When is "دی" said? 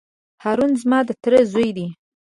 1.77-1.87